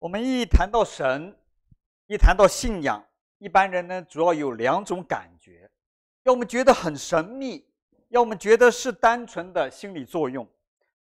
[0.00, 1.36] 我们一谈到神，
[2.06, 3.04] 一谈到信仰，
[3.36, 5.70] 一般人呢主要有两种感觉：
[6.22, 7.66] 要么觉得很神秘，
[8.08, 10.48] 要么觉得是单纯的心理作用，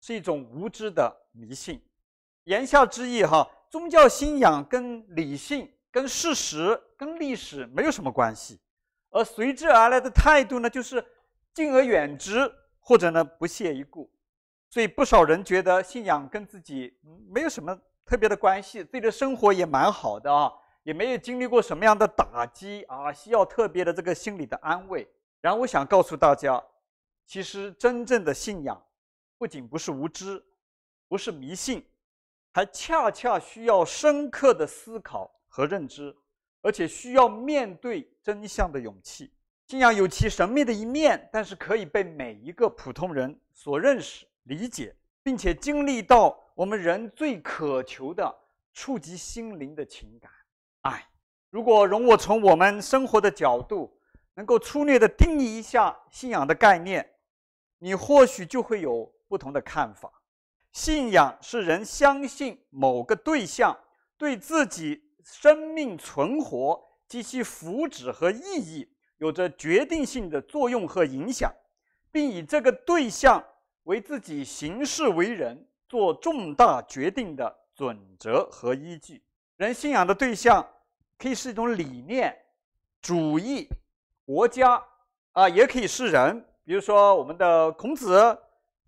[0.01, 1.79] 是一种无知的迷信。
[2.45, 8.59] 言下之意，哈，宗教信仰跟理性、跟事实、跟历史没有什么关系，
[9.11, 11.05] 而随之而来的态度呢，就是
[11.53, 14.11] 敬而远之，或者呢不屑一顾。
[14.71, 17.79] 所以不少人觉得信仰跟自己没有什么。
[18.07, 20.53] 特别的关系，自己的生活也蛮好的啊，
[20.85, 25.07] 也没有经历过什么样的打击啊，需要特别的这个心理的安慰。
[25.41, 26.63] 然后我想告诉大家，
[27.27, 28.81] 其实真正的信仰，
[29.37, 30.41] 不仅不是无知，
[31.09, 31.85] 不是迷信，
[32.53, 36.17] 还恰恰需要深刻的思考和认知，
[36.63, 39.33] 而且需要面对真相的勇气。
[39.67, 46.41] 信仰有其神秘的一面，但是可以被每一个普通人所认识、理解，并且经历到。
[46.57, 48.35] 我们人最渴求的
[48.73, 50.33] 触及心灵的情感，
[50.81, 51.07] 爱。
[51.51, 54.01] 如果容我从我们生活的角度，
[54.33, 57.07] 能够粗略地定义一下信仰的概念，
[57.79, 60.11] 你或许就会有不同的看法。
[60.73, 63.79] 信仰是人相信某个对象
[64.17, 71.53] 对自己生命存活及其福祉和意义有着决定性的作用和影响，
[72.11, 73.45] 并以这个对象
[73.83, 75.66] 为自己行事为人。
[75.89, 79.23] 做重大决定的准则和依据，
[79.57, 80.67] 人信仰的对象
[81.19, 82.37] 可以是一种理念、
[83.01, 83.69] 主义、
[84.25, 84.83] 国家
[85.33, 88.37] 啊，也可以是人，比如说我们的孔子、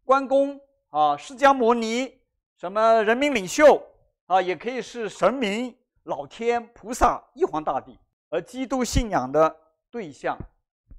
[0.04, 2.18] 关公啊、释迦牟尼，
[2.56, 3.80] 什么人民领袖
[4.26, 7.98] 啊，也可以是神明、老天、菩萨、玉皇大帝。
[8.30, 9.56] 而基督信仰的
[9.90, 10.36] 对象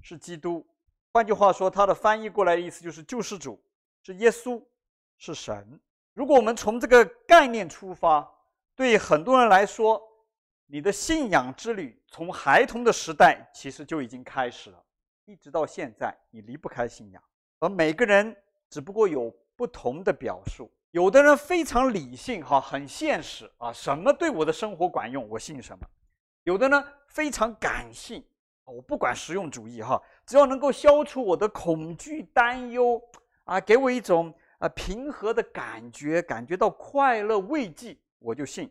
[0.00, 0.66] 是基督，
[1.12, 3.62] 换句话说，它的翻译过来的意思就是救世主，
[4.02, 4.60] 是耶稣，
[5.18, 5.80] 是神。
[6.20, 8.30] 如果我们从这个概念出发，
[8.76, 9.98] 对很多人来说，
[10.66, 14.84] 你的信仰之旅从孩童的时代其实就已经开始了，
[15.24, 17.22] 一直到现在，你离不开信仰。
[17.58, 18.36] 而每个人
[18.68, 25.82] 只不过有不同的表述，有的人非常理性，哈，很现实啊，什么对我的生活管用，我信什么；
[26.42, 28.22] 有的呢非常感性，
[28.66, 33.00] 我不管实用主义，哈，只要能够消除我的恐惧、担忧，
[33.44, 34.34] 啊，给我一种。
[34.60, 38.70] 啊，平和的感觉，感觉到快乐慰藉，我就信。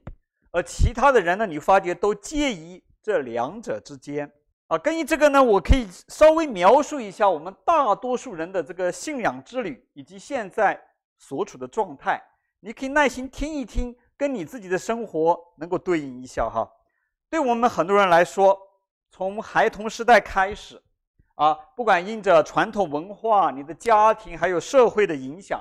[0.52, 4.32] 而其他的人呢，你发觉都介于这两者之间。
[4.68, 10.80] 啊，根据这个呢，我可以稍微描述一下我们大多数人的这个信仰之旅，以及现在
[11.18, 12.22] 所处的状态。
[12.60, 16.72] 你可以耐心听一听，跟你自己的生活能够对应一下哈。
[17.32, 18.56] 对我们很多人来说，
[19.10, 20.80] 从孩童时代开始，
[21.34, 25.60] 啊，不管因着传统文化、你的家庭还有社会的影响。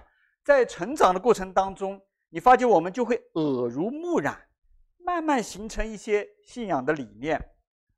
[0.49, 2.01] 在成长的过程当中，
[2.31, 4.49] 你发觉我们就会耳濡目染，
[4.97, 7.39] 慢慢形成一些信仰的理念，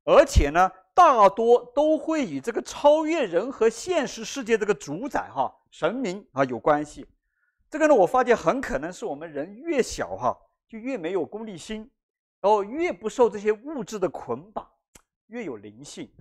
[0.03, 7.07] 而且呢，大多都会与这个超越人和现实世界这个主宰哈神明啊有关系。
[7.69, 10.37] 这个呢，我发觉很可能是我们人越小哈，
[10.67, 11.89] 就越没有功利心，
[12.41, 14.67] 然后越不受这些物质的捆绑，
[15.27, 16.11] 越有灵性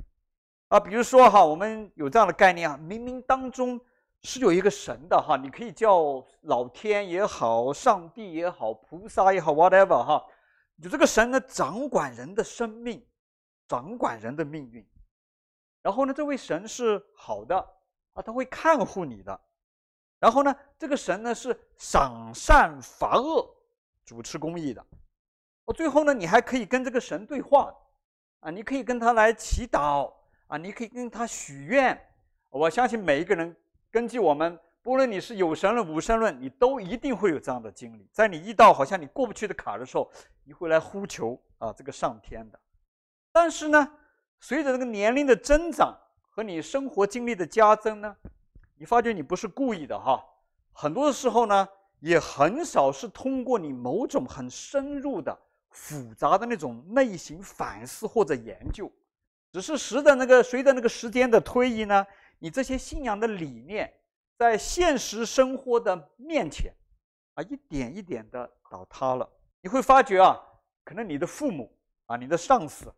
[0.68, 0.78] 啊。
[0.78, 3.80] 比如说哈，我们有这样的概念啊，冥冥当中。
[4.22, 10.22] 是有一个神的哈，你可以叫老天也好，上帝也好，菩萨也好，whatever 哈，
[10.82, 13.02] 就这个神呢，掌管人的生命，
[13.66, 14.86] 掌管人的命运。
[15.80, 17.56] 然后呢，这位神是好的
[18.12, 19.40] 啊，他会看护你的。
[20.18, 23.48] 然后呢，这个神呢是赏善罚恶，
[24.04, 24.84] 主持公义的。
[25.64, 27.74] 哦，最后呢，你还可以跟这个神对话
[28.40, 30.12] 啊，你可以跟他来祈祷
[30.46, 31.98] 啊，你可以跟他许愿。
[32.50, 33.56] 我相信每一个人。
[33.90, 38.08] 根据我们，不论你是有神论、无神论，你都一定会有这样的经历。
[38.12, 40.08] 在你遇到好像你过不去的坎的时候，
[40.44, 42.60] 你会来呼求啊，这个上天的。
[43.32, 43.92] 但是呢，
[44.38, 45.92] 随着这个年龄的增长
[46.30, 48.16] 和你生活经历的加增呢，
[48.76, 50.24] 你发觉你不是故意的哈。
[50.72, 55.36] 很多的时候呢，也很少是通过你某种很深入的、
[55.70, 58.88] 复杂的那种内心反思或者研究，
[59.52, 62.06] 只是时的那个随着那个时间的推移呢。
[62.42, 63.92] 你这些信仰的理念，
[64.38, 66.74] 在现实生活的面前，
[67.34, 69.30] 啊，一点一点的倒塌了。
[69.60, 70.40] 你会发觉啊，
[70.82, 71.70] 可能你的父母
[72.06, 72.90] 啊，你的上司，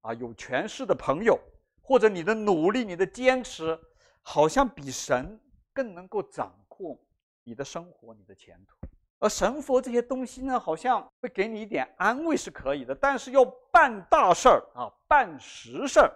[0.00, 1.38] 啊，有权势的朋友，
[1.80, 3.78] 或者你的努力、你的坚持，
[4.22, 5.40] 好像比神
[5.72, 7.00] 更能够掌控
[7.44, 8.76] 你的生活、你的前途。
[9.20, 16.12] 而神佛这些东西呢，好像会给你一点安慰是可以的，但是要办大事儿啊，办实事儿，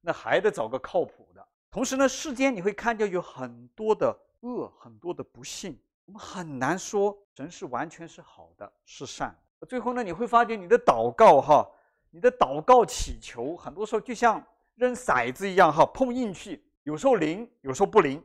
[0.00, 1.46] 那还得找个靠谱的。
[1.74, 9.36] 同时呢，世间你会看见有很多的恶，很多的不幸，我们很难说神是完全是好的，是善。
[9.68, 11.68] 最后呢，你会发觉你的祷告哈，
[12.10, 14.40] 你的祷告祈求，很多时候就像
[14.76, 18.22] 扔骰子一样哈，碰运气，有时候灵，有时候不灵，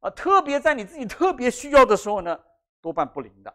[0.00, 2.36] 啊，特别在你自己特别需要的时候呢，
[2.80, 3.54] 多半不灵的。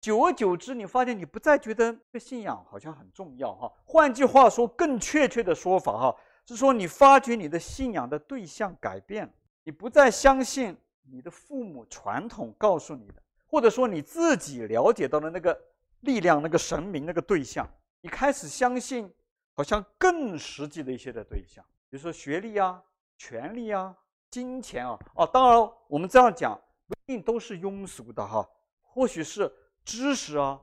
[0.00, 3.70] 久而久之，你发现你不再觉得这信仰好像很重要哈。
[3.84, 6.16] 换句话说，更确切的说法哈，
[6.46, 9.32] 是说你发觉你的信仰的对象改变了，
[9.64, 15.58] 你不再相信你的父母传统告诉你的，或者说你自己了解到的那个。
[16.02, 17.68] 力量，那个神明，那个对象，
[18.00, 19.12] 你开始相信，
[19.54, 22.82] 好像更实际的一些的对象，比如说学历啊、
[23.18, 23.94] 权力啊、
[24.30, 24.98] 金钱啊。
[25.14, 28.48] 哦，当然我们这样讲不一定都是庸俗的哈，
[28.80, 29.52] 或许是
[29.84, 30.58] 知识啊、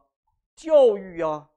[0.56, 1.48] 教育啊、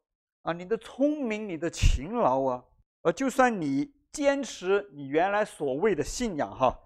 [0.43, 2.63] 啊你的聪明、你的勤劳啊，
[3.01, 6.77] 呃，就算你坚持你原来所谓的信仰哈，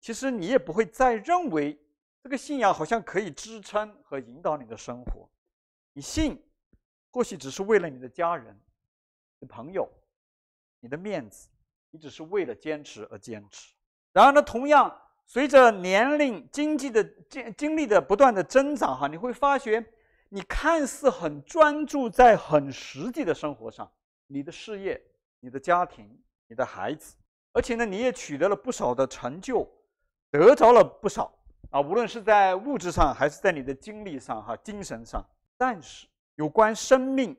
[0.00, 1.78] 其实你也不会再认为
[2.22, 5.28] 这个信仰好像可以支撑和引导你的生活。
[5.92, 6.42] 你信，
[7.10, 8.58] 或许只是为了你的家人、
[9.38, 9.90] 你朋友、
[10.80, 11.48] 你的面子，
[11.90, 13.74] 你只是为了坚持而坚持。
[14.12, 19.84] 然而呢，同样随着年龄、经济的经经历的不断的增长，哈，你会发觉，
[20.28, 23.90] 你看似很专注在很实际的生活上，
[24.26, 25.00] 你的事业、
[25.40, 26.20] 你的家庭、
[26.50, 27.14] 你的孩子，
[27.52, 29.64] 而且呢，你也取得了不少的成就，
[30.32, 31.32] 得着了不少
[31.70, 35.24] 啊，无论是在物质上，还是在你的精力上，哈，精神上。
[35.56, 37.36] 但是，有关生命、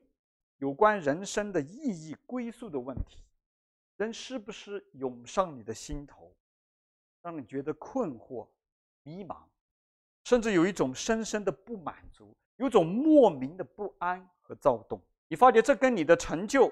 [0.60, 3.22] 有关人生的意义、归宿的问题，
[3.98, 6.34] 人是不是涌上你的心头，
[7.22, 8.48] 让你觉得困惑、
[9.04, 9.36] 迷茫，
[10.24, 15.02] 甚至有一种深深的不满足，有种莫名的不安和躁动？
[15.28, 16.72] 你发觉这跟你的成就、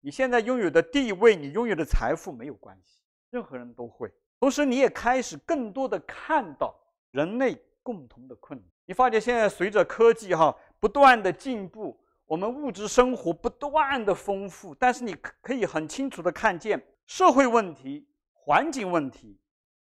[0.00, 3.02] 你现在拥有的地位、你拥有的财富没有关系。
[3.30, 4.12] 任何人都会。
[4.40, 6.74] 同时，你也开始更多的看到
[7.10, 8.68] 人类共同的困难。
[8.86, 10.56] 你发觉现在随着科技哈。
[10.80, 15.12] 不断的进步，我们物质生活不断的丰富，但是你
[15.42, 19.36] 可以很清楚的看见社会问题、环境问题、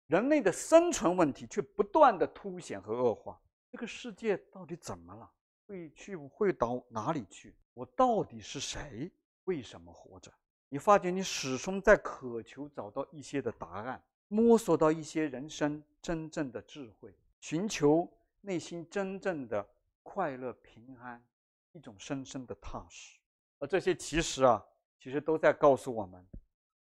[0.07, 3.37] 人类的生存问题却不断的凸显和恶化。
[3.73, 5.29] 这个世界到底怎么了？
[5.67, 7.57] 会去会到哪里去？
[7.75, 9.11] 我到底是谁？
[9.45, 10.33] 为什么活着？
[10.69, 18.09] 你发觉你始终在渴求找到一些的答案，摸索到一些人生真正的智慧，寻求
[18.41, 19.67] 内心真正的。
[20.07, 21.25] 快乐、平安，
[21.73, 23.19] 一种深深的踏实，
[23.59, 24.63] 而这些其实啊，
[24.99, 26.23] 其实都在告诉我们，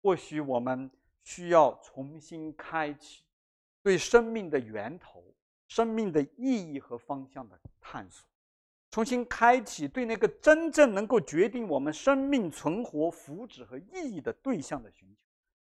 [0.01, 0.91] 或许我们
[1.23, 3.23] 需要重新开启
[3.83, 5.23] 对生命的源头、
[5.69, 8.27] 生命的意义和方向的探索，
[8.93, 15.17] 重新开启对那个真正能够决定我们生命存活、福祉和意义的对象的寻求，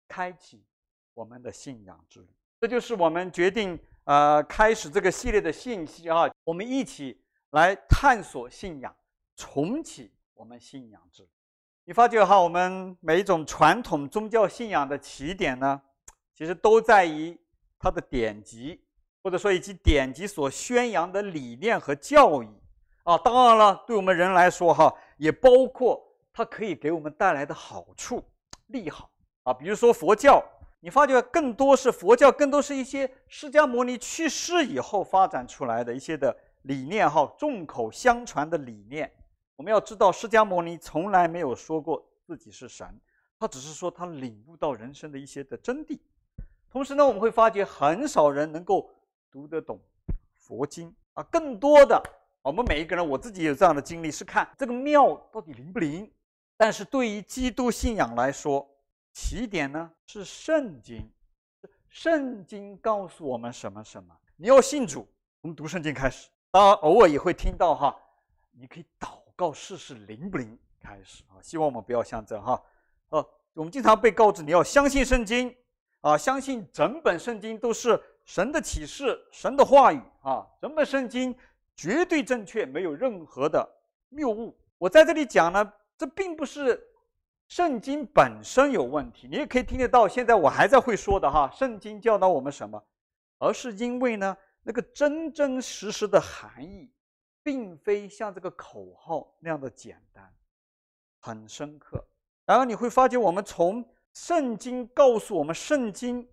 [0.07, 0.65] 开启
[1.13, 2.27] 我们的信仰之旅。
[2.59, 7.21] 这就是我们决定呃开始这个系列的信息啊，我们一起。
[7.51, 8.93] 来探索信仰，
[9.37, 11.29] 重启我们信仰之旅。
[11.85, 15.81] 你发觉哈，我们每一种传统宗教信仰的起点呢，
[16.35, 17.39] 其实都在于
[17.79, 18.83] 它的典籍，
[19.23, 22.49] 或者说以及典籍所宣扬的理念和教义
[23.07, 23.17] 啊。
[23.17, 28.21] 当然了，对我们人来说哈，也包括它可以给我们带来的好处、
[28.67, 29.09] 利好
[29.43, 29.53] 啊。
[29.53, 30.43] 比如说佛教，
[30.81, 36.35] 你发觉更多是佛教，更多是一些释迦牟尼去世以后发展出来的一些的。
[36.63, 39.09] 理念哈，众口相传的理念，
[39.55, 42.85] 我们要知道，释迦牟尼从来没有说过自己是神，
[43.39, 45.97] 他只是说他领悟到人生的一些的真谛。
[46.69, 48.89] 同时呢，我们会发觉很少人能够
[49.31, 49.79] 读得懂
[50.33, 52.03] 佛经啊，更多的
[52.47, 56.09] 我们每一个人，我自己有这样的经历，是看这个庙到底灵不灵。
[56.55, 58.65] 但是对于基督信仰来说，
[59.11, 61.11] 起点呢是圣经，
[61.89, 64.15] 圣经告诉我们什么什么。
[64.37, 65.05] 你要信主，
[65.41, 66.29] 从读圣经开始。
[66.49, 67.93] 当然，偶尔也会听到哈，
[68.53, 70.57] 你可以祷告试试灵不灵。
[70.79, 72.63] 开始啊，希望我们不要像这样哈。
[73.09, 75.53] 哦，我们经常被告知你要相信圣经
[75.99, 81.35] 啊，相信整本圣经都是神的启示、神的话语啊，整本圣经
[81.77, 83.65] 绝对正确，没有任何的
[84.09, 84.53] 谬误。
[84.77, 86.85] 我在这里讲呢，这并不是
[87.47, 90.05] 圣经本身有问题，你也可以听得到。
[90.05, 92.83] 现在我还在会说的哈，圣经教导我们什么，
[93.37, 94.35] 而是因为呢。
[94.69, 96.91] 那个真真实实的含义，
[97.41, 100.29] 并非像这个口号那样的简单，
[101.21, 102.05] 很深刻。
[102.45, 106.27] 然后你会发觉，我们从圣经告诉我们圣经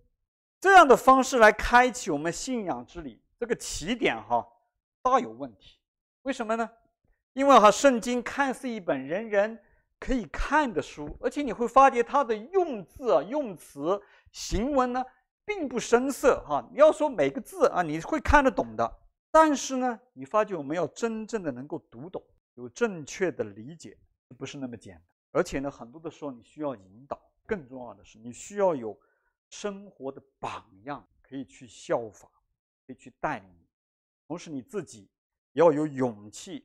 [0.58, 4.44] 这样的方式来开启我们信仰之旅，这个起点哈
[5.04, 5.78] 大有问题。
[6.22, 6.68] 为什么呢？
[7.34, 9.60] 因为哈圣经看似一本人人
[10.00, 15.04] 可以看的书，而且你会发觉它的用字啊、用词、行文呢。
[15.46, 18.90] 并不生涩哈，你要说每个字啊，你会看得懂的。
[19.30, 23.94] 但是呢，你发觉我们要真正的能够读懂，有正确的理解，
[24.38, 25.02] 不是那么简单。
[25.32, 28.98] 而且呢，很多的时候你需要引导，更重要的是你需要有
[29.50, 32.26] 生活的榜样可以去效法，
[32.86, 33.50] 可以去带领。
[34.26, 35.08] 同时你自己
[35.52, 36.64] 要有勇气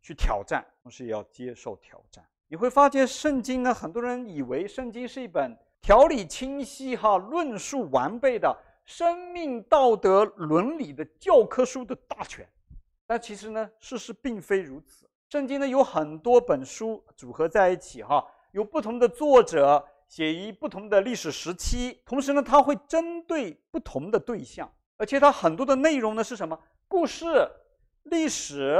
[0.00, 2.24] 去挑战，同时也要接受挑战。
[2.48, 12.46] 你会发现，圣经呢，很多人以为圣经是一本条理清晰、哈论述完备的生命道德伦理的教科书的大全，
[13.06, 15.08] 但其实呢，事实并非如此。
[15.30, 26.58] 圣经呢，有很多本书组合在一起，哈，有不同的作者写于不同的历史时期，同时呢，它会针对不同的对象，而且它很多的内容呢是什么？
[26.92, 27.50] 故事、
[28.02, 28.78] 历史、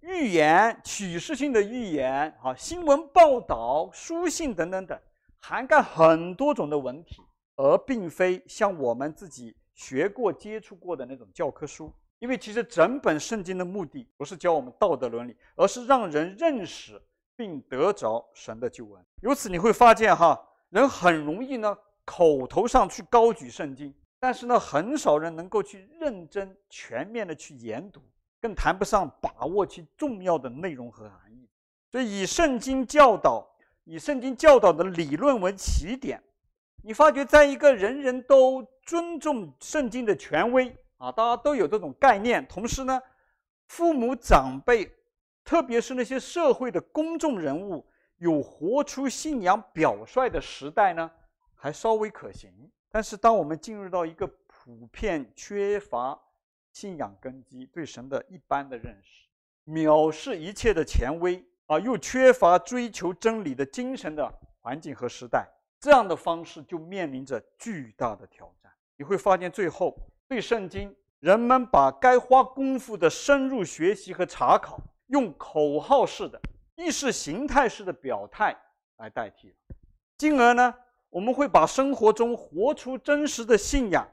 [0.00, 5.00] 寓言、启示性的寓言，啊，新闻报道、书信等等等，
[5.40, 7.22] 涵盖很多种的文体，
[7.56, 11.90] 而并非像我们自己学过、接触过的那种教科书。
[12.18, 17.00] 因为其实整本圣经的目的不是教我们道德伦理，而是让人认识
[17.34, 19.02] 并得着神的救恩。
[19.22, 28.00] 由此你会发现，哈，人很容易呢口头上去高举圣经，但是呢很少人能够去认真全面的去研读，
[28.40, 31.48] 更谈不上把握其重要的内容和含义。
[31.90, 33.46] 所以以圣经教导，
[33.84, 36.22] 以圣经教导的理论为起点，
[36.82, 40.74] 你发觉在一个人人都尊重圣经的权威。
[40.96, 42.46] 啊，大家都有这种概念。
[42.46, 42.98] 同时呢，
[43.66, 44.90] 父母长辈，
[45.44, 47.84] 特别是那些社会的公众人物，
[48.16, 51.10] 有活出信仰表率的时代呢，
[51.54, 52.50] 还稍微可行。
[52.94, 56.16] 但是，当我们进入到一个普遍缺乏
[56.70, 59.28] 信仰根基、对神的一般的认识、
[59.66, 65.44] 藐视一切的权威啊，又缺乏追求真理的精神的环境和时代，
[65.80, 68.72] 这样的方式就面临着巨大的挑战。
[68.96, 69.92] 你会发现，最后。
[70.28, 76.40] 对圣经，人们把该花功夫的深入学习和查考，用口号式的、
[76.76, 78.56] 意识形态式的表态
[78.98, 79.56] 来代替了。
[80.16, 80.72] 进而呢，
[81.14, 84.04] 我们会把生活中活出真实的信仰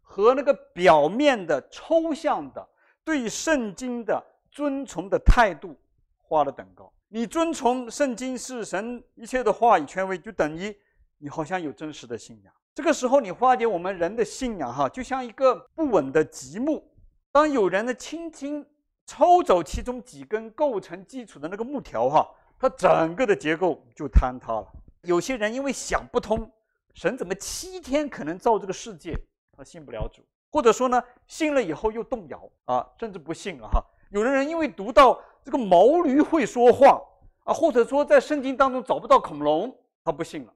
[0.00, 2.66] 和那个表面的抽象的
[3.04, 5.76] 对圣经的遵从的态度
[6.16, 6.90] 画了等号。
[7.08, 10.74] 你遵从圣经是神一切的话语权威，就等于
[11.18, 12.54] 你好像有真实的信仰。
[12.74, 16.82] 这个时候，你发觉我们人的信仰哈，就像一个不稳的积木。
[17.30, 18.64] 当有人呢轻轻
[19.04, 22.26] 抽走其中几根构成基础的那个木条哈，
[22.58, 24.66] 它整个的结构就坍塌了。
[25.08, 26.52] 有些人因为想不通，
[26.92, 29.18] 神怎么七天可能造这个世界，
[29.56, 33.82] 他信不了主；或者说呢，信了以后又动摇啊，甚至不信了哈。
[34.10, 37.02] 有的人因为读到这个毛驴会说话
[37.44, 39.74] 啊，或者说在圣经当中找不到恐龙，
[40.04, 40.54] 他不信了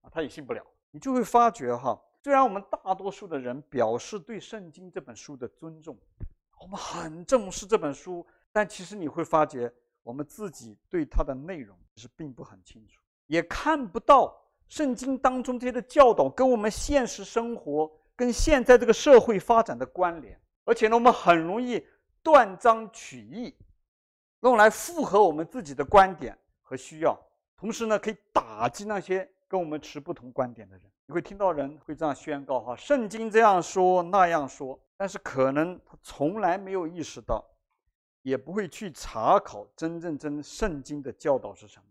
[0.00, 0.64] 啊，他也信不了。
[0.90, 5.98] 你就会发觉哈，虽然我们大多数的人表示对圣经这本书的尊重，
[6.58, 9.70] 我们很重视这本书，但其实你会发觉，
[10.02, 21.82] 我们自己对它的内容其实并不很清楚，也看不到圣经当中这些的教导跟我们现实生活、跟现在这个社会发展的关联，而且呢，我们很容易
[22.22, 23.56] 断章取义，
[24.42, 27.18] 用来符合我们自己的观点和需要，
[27.56, 29.26] 同时呢，可以打击那些。
[29.48, 34.80] 跟我们持不同观点的人，你会听到人会这样宣告：哈，圣经这样说，那样说。
[34.96, 37.44] 但是可能他从来没有意识到，
[38.22, 41.84] 也不会去查考真正真圣经的教导是什么，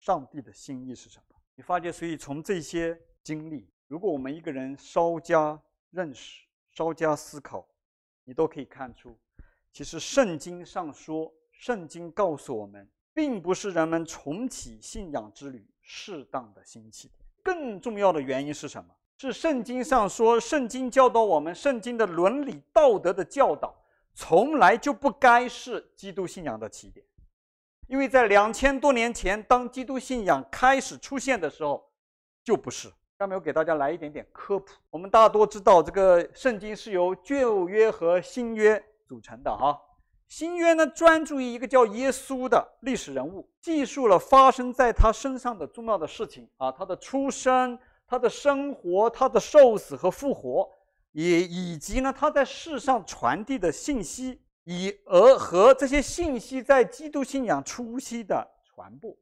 [0.00, 1.36] 上帝的心意是什么。
[1.54, 7.66] 你发觉，所以从这些经历，如果我们一个人稍加认识、稍加思考，
[8.24, 9.18] 你都可以看出，
[9.72, 15.66] 其实圣经上说，圣经告诉我们，并不是人们重启信仰之旅。
[15.90, 18.94] 适当的新起点，更重要的原因是什么？
[19.16, 23.74] 是圣经上说，圣经教导我们，圣经的伦理道德的教导，
[24.12, 27.06] 从来就不该是基督信仰的起点，
[27.88, 31.82] 因为在两千多年前，当基督信仰开始出现的时候，
[32.44, 32.88] 就不是。
[33.18, 34.74] 下面我给大家来一点点科普。
[34.90, 39.76] 我们大多知道，这个圣经是由旧约和新约组成的，哈。
[40.28, 50.68] 新约呢，专注于一个叫耶稣的历史人物，记述了发生在他身上的重要的事情啊，他的出生、他的生活、他的受死和复活，
[51.12, 59.16] 也以及呢他在世上传递的信息，以而和这些信息在基督信仰初期的传播。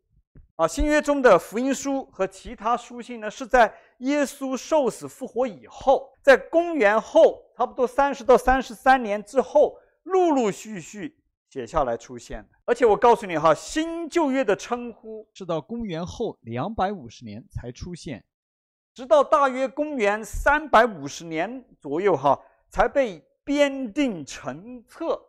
[0.56, 9.78] 啊，新约中的福音书和其他书信呢，是在耶稣受死复活以后，在公元后差不多三十到三十三年之后。
[10.02, 11.18] 陆陆续续
[11.50, 18.24] 写下来出现的，而且我告诉你哈，新旧约的称呼是到公元后两百五十年才出现，
[18.94, 25.20] 直到大约公元三百五十年左右哈，才被编定成册，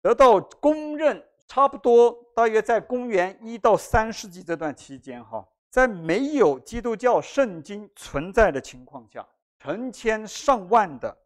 [0.00, 9.26] 得到公认差不多大约在公元一到三世纪这段期间，哈，在没有基督教圣经存在的情况下，
[9.58, 11.16] 成千上万的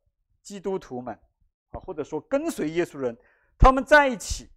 [0.43, 1.15] 基督徒们，
[1.71, 3.17] 啊，或者说跟随耶稣人，
[3.59, 4.49] 他们在一起，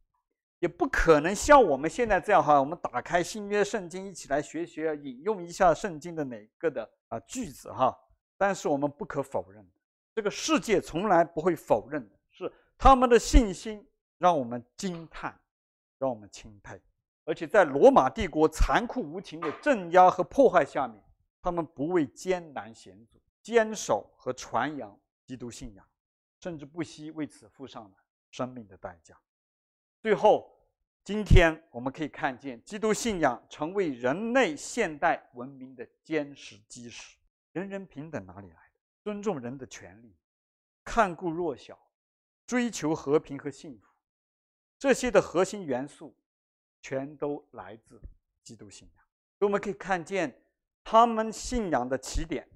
[0.60, 7.96] 也不可能像我们现在这样哈，我们打开新约圣经一起来学学，引用一下圣经的哪个的啊句子哈。
[8.38, 9.66] 但是我们不可否认，
[10.14, 13.86] 这个世界从来不会否认的是他们的信心
[14.26, 15.40] 让我们惊叹。
[15.98, 16.80] 让我们钦佩，
[17.24, 21.02] 而且在罗马帝国残酷无情的镇压和迫害下面，
[21.42, 25.88] 他们不畏艰难险阻，坚守和传扬基督信仰，
[26.42, 27.98] 甚至不惜为此付上了
[28.30, 29.18] 生命的代价。
[30.02, 30.54] 最后，
[31.06, 37.18] 今天我们可以看见，基督信仰成为人类现代文明的坚实基石。
[37.54, 38.82] 人人平等哪里来的？
[39.02, 40.14] 尊重人的权利，
[40.84, 41.80] 看顾弱小，
[42.46, 43.95] 追求和平和幸福。
[44.78, 46.16] 这些的核心元素，
[46.82, 48.02] 全都来自
[48.44, 49.06] 基督信仰。
[49.38, 50.42] 所以我们可以看见，
[50.84, 52.48] 他们信仰的起点，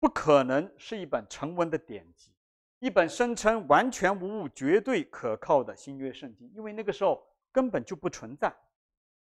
[0.00, 2.32] 不可能是一本成文的典籍，
[2.78, 8.50] 一本声称完全无误、绝对可靠的新约圣经，因为那个时候根本就不存在；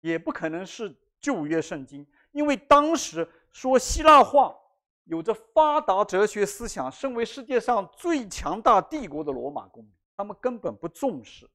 [0.00, 4.54] 也不可能是旧约圣经，因为当时说希腊话、
[5.04, 11.48] 有着发达哲学思想、身为世界上最强大帝国的罗马公民，他们根本不重视。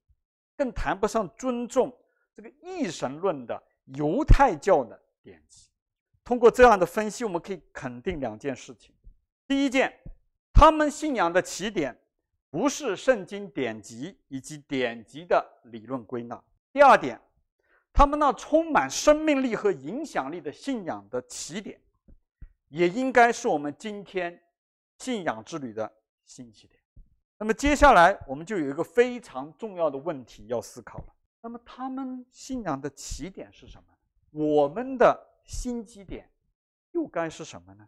[0.55, 1.95] 更谈不上尊重
[2.33, 5.69] 这个一神论的犹太教的典籍。
[6.23, 8.95] 通过这样的分析，我们可以肯定两件事情：
[9.47, 9.93] 第一件，
[10.53, 11.99] 他们信仰的起点
[12.49, 16.37] 不是圣经典籍以及典籍的理论归纳；
[16.71, 17.19] 第二点，
[17.91, 21.81] 他们那充满生命力和影响力的信仰的起点，
[22.69, 24.41] 也应该是我们今天
[24.99, 25.91] 信仰之旅的
[26.23, 26.79] 新起点。
[27.39, 31.05] 那么接下来我们就有一个非常重要的问题要思考了。
[31.41, 33.83] 那么他们信仰的起点是什么？
[34.31, 36.29] 我们的新基点
[36.91, 37.85] 又该是什么呢？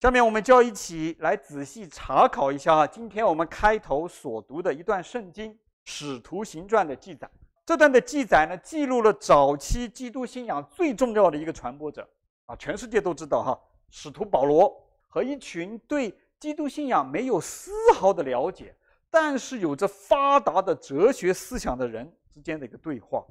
[0.00, 5.52] 下面我们就要一起来仔细查考一下啊今天我们开头所读的一段圣经
[5.84, 7.28] 《使徒行传》的记载。
[7.64, 12.08] 这段的记载呢，记录了早期基督信仰最重要的一个传播者
[12.44, 13.58] 啊，全世界都知道哈，
[13.90, 14.72] 使徒保罗
[15.08, 16.16] 和一群对。
[16.38, 18.74] 基督信仰没有丝毫的了解，
[19.10, 23.24] 但是有着发达的哲学思想的人之间的一个对话，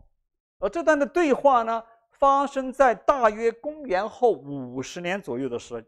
[0.59, 5.81] 而这段的对话呢，发生在大约公元后五十年左右的时候。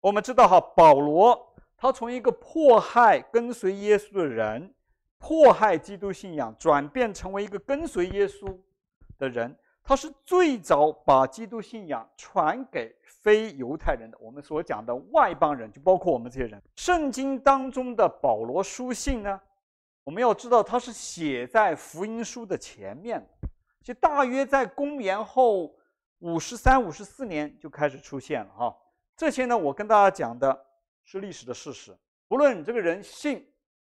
[0.00, 4.74] 我们知道哈，保罗他从一个迫害跟随耶稣的人，
[5.18, 8.56] 迫害基督信仰，转变成为一个跟随耶稣
[9.18, 9.56] 的人。
[9.84, 16.62] 他是最早把基督信仰传给非犹太人的，我们所讲的外邦人，就包括我们这些人。
[16.76, 19.40] 圣经当中的保罗书信呢，
[20.04, 23.28] 我们要知道，它是写在福音书的前面，
[23.82, 25.74] 就大约在公元后
[26.20, 28.76] 五十三、五十四年就开始出现了哈。
[29.16, 30.66] 这些呢，我跟大家讲的
[31.04, 31.96] 是历史的事实，
[32.28, 33.44] 不论你这个人信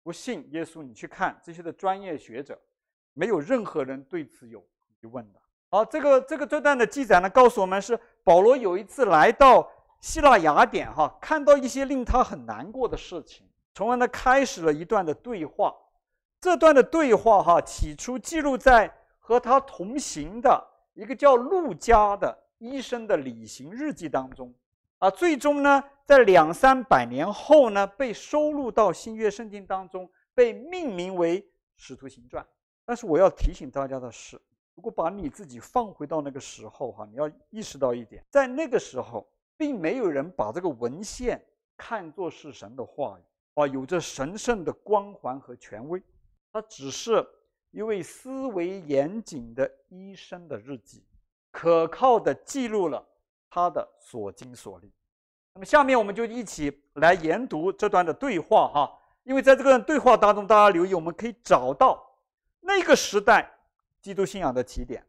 [0.03, 2.61] 不信耶稣，你去看这些的专业学者，
[3.12, 4.64] 没有任何人对此有
[5.01, 5.40] 疑问的。
[5.77, 15.75] 好，这个这个这段的记载呢，告诉我们是保罗有一次来到希腊雅典，哈，看到一些令他很难过的事情，从而呢开始了一段的对话。
[16.41, 24.55] 这段的对话，哈，起初记录在和他同行的一个叫路加的医生的旅行日记当中，
[24.97, 31.43] 啊，最终呢，在两三百年后呢，被收录到新约圣经当中，被命名为
[31.77, 32.43] 《使徒行传》。
[32.87, 34.41] 但是我要提醒大家的是。
[34.77, 41.43] 如果把你自己放回到那个时候，哈，你要意识到一点，在那个时候，并没有人把这个文献
[41.79, 43.23] 看作是神的话语，
[43.55, 46.01] 啊，有着神圣的光环和权威，
[46.53, 47.27] 它只是
[47.71, 51.03] 一位思维严谨的医生的日记，
[51.51, 53.03] 可靠地记录了
[53.49, 54.93] 他的所经所历。
[55.55, 62.07] 那么，下面我们就一起来研读这段的对话，哈，因为在这个对话当中，大家留意，我们可以找到
[62.61, 63.51] 那个时代。
[64.07, 65.05] 基督信仰的起点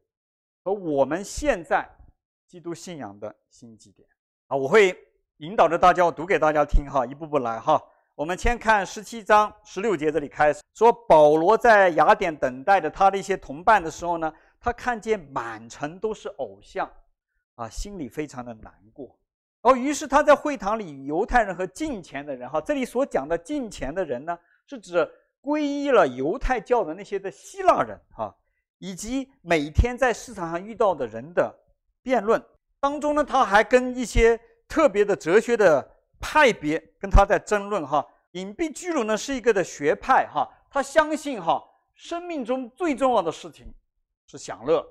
[0.64, 1.88] 和我们现在
[2.48, 4.10] 基督信仰的新基点
[4.48, 4.98] 啊，我会
[5.38, 7.80] 引导着大家，我读给大家听哈，一步步来哈。
[8.16, 16.92] 我们先看十七章十六节这里开始说，保罗在雅典等待着他的一些同伴的时候呢，他看见满城都是偶像
[17.54, 19.16] 啊，心里非常的难过。
[19.62, 25.08] 哦，于是他在会堂里犹太人和敬虔的人哈，这里所讲的敬虔的人呢，是指
[25.40, 28.36] 皈依了犹太教的那些的希腊人哈。
[28.80, 31.54] 以及每天在市场上遇到的人的
[32.04, 32.44] 辩论
[32.80, 35.86] 当中呢，他还跟一些特别的哲学的
[36.20, 38.06] 派别跟他在争论哈。
[38.32, 41.64] 隐蔽居鲁呢是一个的学派哈，他相信哈，
[41.96, 43.66] 生命中最重要的事情
[44.28, 44.86] 是享乐。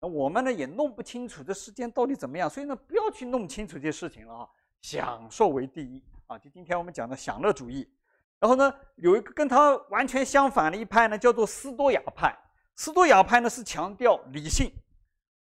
[0.00, 4.48] 那我们呢也弄不清楚这世间到底怎么样，所以呢不要去弄清楚这些事情了啊，
[4.82, 6.38] 享受为第一啊。
[6.38, 7.88] 就今天我们讲的享乐主义。
[8.38, 12.36] 然后呢，有一个跟他完全相反的一派呢，叫做斯多亚派。
[12.78, 14.72] 斯多亚派呢是强调理性，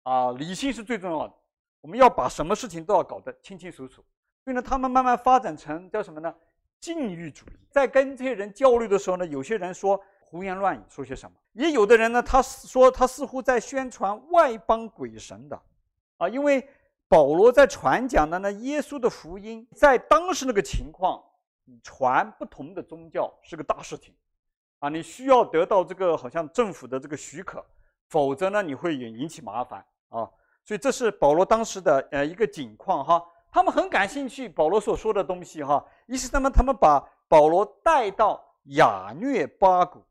[0.04, 1.34] 啊，理性是最重要的。
[1.82, 4.02] 我们要把什么事情都要搞得清清楚楚。
[4.46, 6.34] 所以呢，他们慢慢发展成叫什么呢？
[6.80, 7.54] 禁欲主义。
[7.70, 15.62] 在跟这些人交流的时候呢，有些人说胡言乱语，说些什么；也有的人呢，他说他似乎在宣传外邦鬼神的，
[16.16, 16.66] 啊，因为
[17.10, 21.22] 保罗在传讲的呢，耶稣的福音，在当时那个情况。
[21.82, 24.14] 传不同的宗教是个大事情，
[24.80, 27.64] 啊，你需要得到这个好像政府的这个许可，
[28.10, 30.30] 否则呢你会引引起麻烦啊。
[30.64, 33.24] 所以这是保罗当时的呃一个景况哈。
[33.52, 40.04] 他们很感兴趣保罗所说的东西哈，于是他们他们把保罗带到亚略巴谷，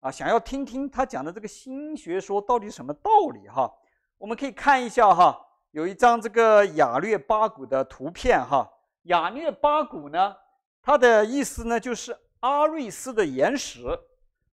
[0.00, 3.70] 啊，想要听听他讲的这个新学说到底什么道理哈。
[4.16, 5.38] 我们可以看一下哈，
[5.72, 8.66] 有一张这个亚略巴谷的图片哈。
[9.02, 10.34] 亚略巴谷呢？
[10.80, 13.82] 它的意思呢，就是阿瑞斯的岩石，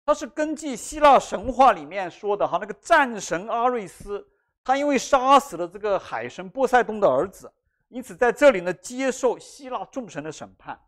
[0.06, 4.24] 它是根据希腊神话里面说的哈，那个战神阿瑞斯，
[4.62, 7.52] 他因为杀死了这个海神波塞冬的儿子，
[7.88, 10.80] 因此在这里呢接受希腊众神的审判，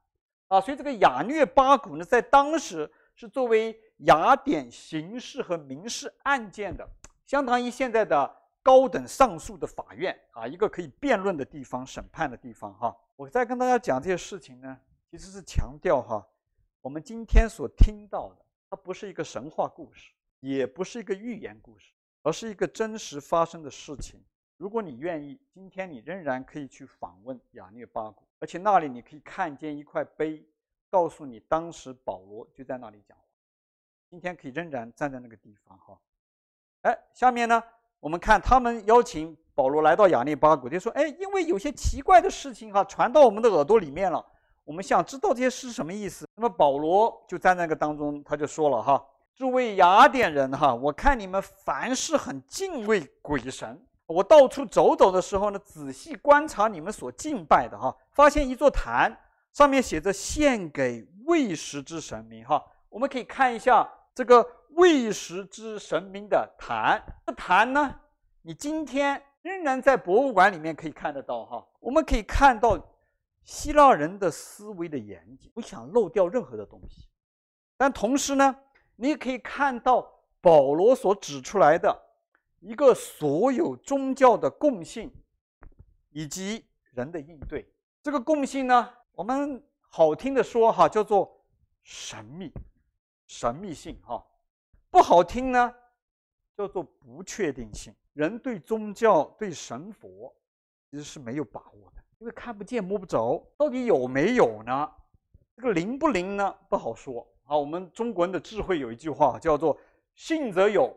[0.46, 6.88] 啊，所以这个雅略巴谷呢，在当时是作为雅典刑事和民事案件的，
[7.26, 12.96] 相当于现在的高等上诉的法院啊，一个可以辩论的地方、审判的地方哈。
[13.16, 14.78] 我再跟大家讲这些事情呢。
[15.10, 16.26] 其实是强调哈，
[16.82, 21.92] 我们今天所听到的，它不是一个神话故事，也不是一个寓言故事，
[22.22, 24.20] 而是一个真实发生的事情。
[24.56, 30.44] 如果你愿意，今天你仍然可以去访问亚略巴谷，而且那里你可以看见一块碑，
[30.90, 33.24] 告诉你当时保罗就在那里讲话。
[34.10, 35.96] 今天可以仍然站在那个地方哈。
[36.80, 37.62] 哎，下面呢，
[38.00, 44.26] 我们看他们邀请保罗来到亚略巴谷，就说：哎，因为有些奇怪的事情哈传到我们的耳朵里面了。
[44.64, 46.24] 我们想知道这些是什么意思。
[46.36, 53.84] 那么保罗就在那个当中，他就说了哈：“诸位雅典人哈，我看你们凡事很敬畏鬼神。
[54.06, 59.12] 我到处走走的时候呢，仔细观察你们所敬拜的哈，发现一座坛，
[59.52, 62.64] 上面写着‘献给未食之神明’哈。
[62.88, 64.46] 我们可以看一下这个
[64.76, 67.02] 未食之神明的坛。
[67.26, 67.92] 这坛呢，
[68.42, 71.66] 你今天仍然在博物馆里面可以看得到哈。
[71.80, 72.78] 我们可以看到。”
[73.44, 77.08] 希腊人的思维的严谨，不想漏掉任何的东西，
[77.76, 78.56] 但同时呢，
[78.96, 80.08] 你也可以看到
[80.40, 81.96] 保罗所指出来的
[82.60, 85.12] 一个所有宗教的共性，
[86.10, 87.68] 以及人的应对。
[88.02, 91.44] 这个共性呢，我们好听的说哈，叫做
[91.82, 92.52] 神秘、
[93.26, 94.24] 神秘性哈；
[94.90, 95.74] 不好听呢，
[96.56, 97.94] 叫做不确定性。
[98.12, 100.34] 人对宗教、对神佛，
[100.90, 102.01] 其实是没有把握的。
[102.22, 104.88] 因为看不见摸不着，到底有没有呢？
[105.56, 106.54] 这个灵不灵呢？
[106.68, 107.56] 不好说啊。
[107.56, 109.76] 我们中国人的智慧有一句话叫做
[110.14, 110.96] “信则有，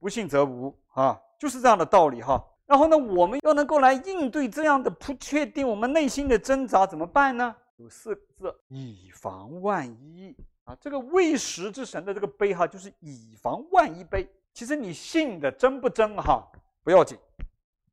[0.00, 2.44] 不信则无”啊，就是这样的道理哈。
[2.66, 7.54] 然后呢，我们要能够来应对这样的不确定，我们内心的挣扎怎么办呢？
[7.76, 10.76] 有四个字：以防万一啊。
[10.80, 14.28] 这个未识之神的这个碑哈，就是以防万一碑。
[14.52, 16.44] 其实你信的真不真哈，
[16.82, 17.16] 不要紧。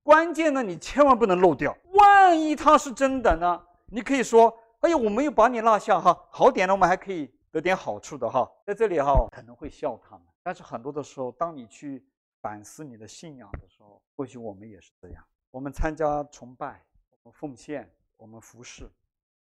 [0.04, 1.76] 关键呢，你千万不能漏掉。
[1.94, 3.66] 万一它是真的呢？
[3.86, 10.28] 你可以说：“哎呀，我没有把你落下哈，好点呢，我们还可以得点好处的哈。”在这里哈，可能会笑他们。
[10.44, 12.06] 但是很多的时候，当你去
[12.42, 15.24] 反思你的信仰的时候，或许我们也是这样。
[15.52, 16.84] 我们参加崇拜，
[17.22, 18.92] 我们奉献，我们服侍，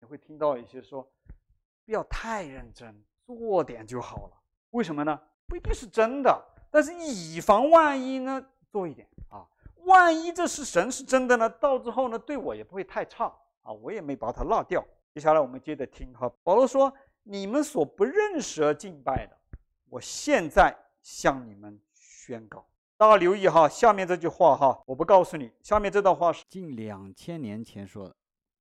[0.01, 1.09] 你会听到一些说
[1.87, 4.33] ：“不要太认真，做点就好了。”
[4.71, 5.21] 为什么呢？
[5.47, 9.47] 不一定是真的，但是以防万一呢，做一点啊。
[9.85, 11.49] 万一这是神是真的呢？
[11.49, 13.25] 到之后呢，对我也不会太差
[13.63, 14.85] 啊，我也没把它落掉。
[15.13, 16.93] 接下来我们接着听哈，保罗说
[17.25, 19.37] ：“你们所不认识而敬拜的，
[19.89, 22.65] 我现在向你们宣告。”
[22.97, 28.15] 大家留意哈，下面这句话哈，我不告诉你，下面这段话是近两千年前说的，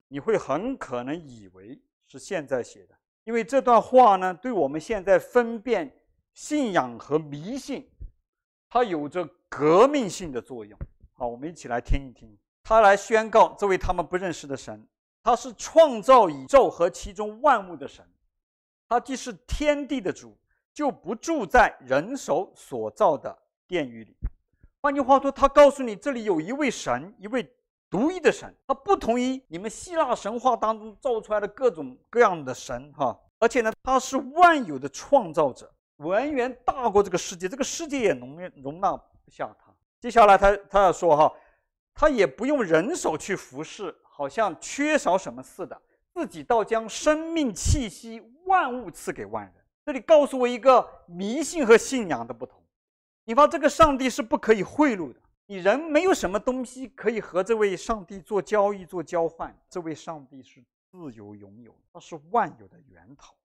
[0.07, 5.93] 你会很可能以为是现在写的，因为这段话呢，对我们现在分辨
[6.33, 7.87] 信仰和迷信，
[8.69, 10.79] 它有着革命性的作用。
[11.19, 12.33] 好，我们一起来听一听。
[12.63, 14.87] 他来宣告这位他们不认识的神，
[15.21, 18.07] 他是创造宇宙和其中万物的神。
[18.87, 20.37] 他既是天地的主，
[20.73, 24.15] 就不住在人手所造的殿宇里。
[24.81, 27.53] 换句话说，他告诉你，这里有一位神，一位
[27.89, 28.55] 独一的神。
[28.65, 33.19] 他不同于你们希腊神话当中造出来的各种各样的神，哈。
[33.39, 37.49] 而且呢，他是万有的创造者，远远大过这个世界。
[37.49, 38.95] 这个世界也容容纳。
[38.95, 39.68] 不下他。
[39.99, 41.33] 接下来他他要说哈，
[41.93, 45.81] 他也不用人手去服侍，好像缺少什么似的，
[46.13, 49.53] 自己倒将生命气息万物赐给万人。
[49.85, 52.61] 这里告诉我一个迷信和信仰的不同。
[53.25, 59.55] 你发这个上帝是不可以贿赂的，你人没有什么东西可以和这位上帝做交易、做交换。
[59.69, 63.35] 这位上帝是自由拥有，他是万有的源头，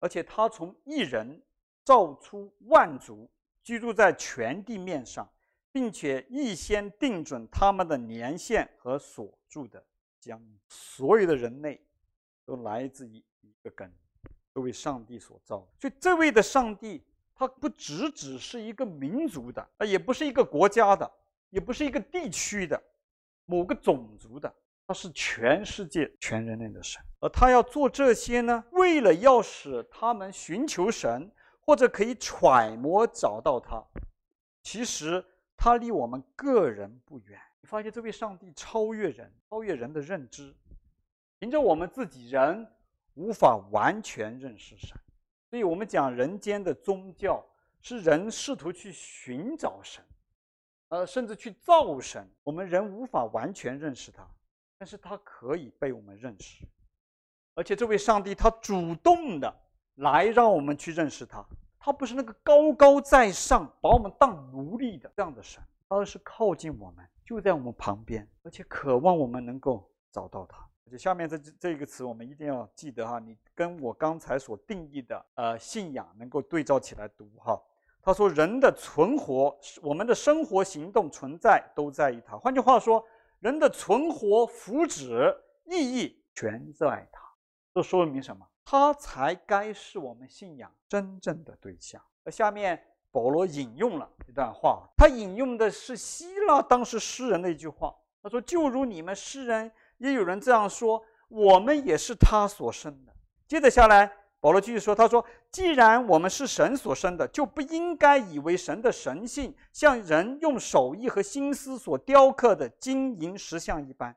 [0.00, 1.40] 而且他从一人
[1.84, 3.30] 造出万族，
[3.62, 5.28] 居住在全地面上。
[5.72, 9.80] 并且预先定准他们的年限和所住的
[10.18, 11.80] 疆域，所有的人类
[12.44, 13.92] 都来自于一个根，
[14.52, 15.64] 都为上帝所造。
[15.78, 17.04] 所以，这位的上帝，
[17.34, 21.08] 他不只只是一个民族的，啊，也不是一个国家的，
[21.50, 22.82] 也不是一个地区的，
[23.46, 24.52] 某个种族的，
[24.88, 27.00] 他是全世界全人类的神。
[27.20, 31.30] 而他要做这些呢，为了要使他们寻求神，
[31.60, 33.80] 或者可以揣摩找到他。
[34.64, 35.24] 其实。
[35.60, 37.38] 他离我们个人不远。
[37.60, 40.56] 你发现这位上帝超越人，超越人的认知。
[41.38, 42.66] 凭着我们自己人
[43.12, 44.96] 无法完全认识神，
[45.50, 47.46] 所以我们讲人间的宗教
[47.82, 50.02] 是人试图去寻找神，
[50.88, 52.26] 呃，甚至去造神。
[52.42, 54.26] 我们人无法完全认识他，
[54.78, 56.66] 但是他可以被我们认识。
[57.54, 59.54] 而且这位上帝他主动的
[59.96, 61.44] 来让我们去认识他。
[61.80, 70.58] 他不是那个高高在上把我们当奴隶的这样的神，而是靠近我们，就在我们旁边，而且渴望我们能够找到他。
[70.84, 77.58] 而且下面这这个词我们一定要记得哈，你跟我刚才所定义的呃信仰能够对照起来读哈。
[78.02, 82.36] 他说人的存活，我们的生活、行动、存在都在于他。
[82.36, 83.02] 换句话说，
[83.38, 87.20] 人的存活、福祉、意义全在他。
[87.72, 88.46] 这说明什么？
[88.64, 92.00] 他才该是我们信仰真正的对象。
[92.24, 97.94] 而下面保罗引用了一段话，他引用的是希腊当时诗人的一句话。
[98.22, 103.12] 他说：“就如你们诗人也有人这样说，我们也是他所生的。”
[103.48, 114.14] 接着下来，保罗继续说：“他说，既然我们是神所生的，就不应该以为神的神性像人用手艺和心思所雕刻的金银石像一般。”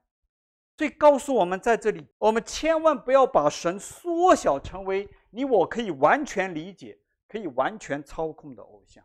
[0.76, 9.04] 所以告诉我们，在这里，我们千万不要把神缩小成为你我可以完全理解、可以完全操控的偶像。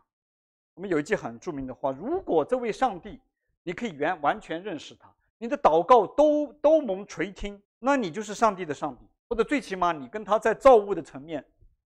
[0.73, 3.19] 我们有一句很著名的话：如果这位上帝，
[3.63, 11.45] 你可以完完全认识他，你的祷告都都蒙垂听，那你就是上帝的上帝，或者最起码你跟他在造物的层面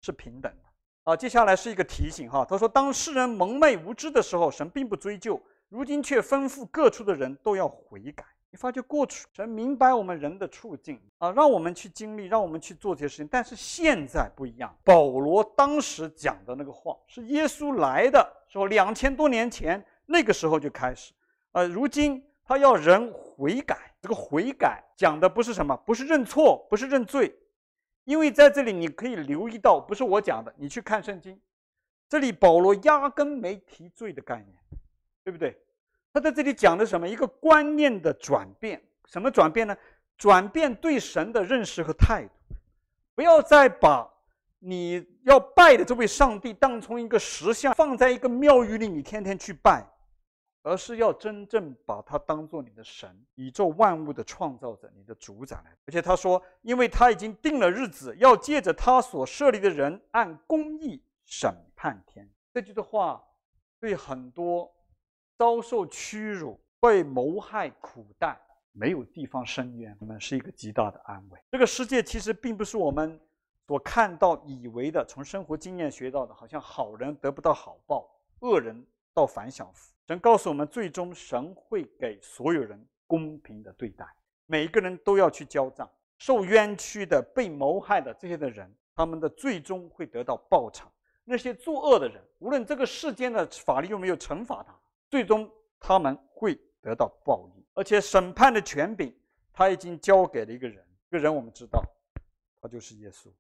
[0.02, 1.12] 是平等的。
[1.12, 5.36] 啊，接下来是一个提醒哈，他说：当世人蒙昧无知的时候，神并不追究；
[5.68, 8.24] 如今却吩咐各处的人都要悔改。
[8.56, 13.28] 你发觉过去神明白我们人的处境啊，让我们去经历，让我们去做这些事情。
[13.30, 14.74] 但是现在不一样。
[14.82, 21.14] 保罗当时讲的那个话，是耶稣来的时候两千多年前那个时候就开始。
[21.52, 27.36] 呃，如今他要人悔改，这个悔改讲的不是什么，不是认错，不是认罪，
[28.06, 31.38] 因为在这里你可以留意到，不是我讲的，你去看圣经，
[32.08, 34.58] 这里保罗压根没提罪的概念，
[35.26, 35.62] 对不对？
[36.16, 37.06] 他在这里讲的什么？
[37.06, 39.76] 一个观念的转变，什么转变呢？
[40.18, 42.56] 转变对神的认识和态度，
[43.16, 44.10] 不要再把
[44.60, 49.86] 你要拜的这位上帝当成一个石像，放在一个庙宇里，你天天去拜，
[50.64, 55.78] 而是要真正把他当做你的神，宇宙万物的创造者，你的主宰来。
[55.86, 62.26] 而且他说，因为他已经定了日子，要借着他所设立的人按公义审判天。
[62.54, 63.22] 这句的话
[63.82, 64.74] 对很多。
[65.38, 68.40] 遭受屈辱、被谋害、苦待，
[68.72, 71.40] 没有地方伸冤，我们是一个极大的安慰。
[71.52, 73.20] 这个世界其实并不是我们
[73.68, 79.94] 所看到、以为的，从生活经验学到的，好像好人得不到好报，恶人倒反享福。
[80.08, 84.06] 神告诉我们，最终神会给所有人公平的对待，
[84.46, 85.90] 每一个人都要去交账。
[86.18, 90.90] 受冤屈的、被谋害的这些的人，他们的最终会得到报偿。
[91.26, 94.74] 那些作恶的人，无论这个世间的法律有没有惩罚他。
[95.10, 99.16] 最终他们会得到报应，而且审判的权柄
[99.54, 101.84] 他已经交给了一个人，这个人我们知道，
[102.62, 103.32] 他就是耶稣。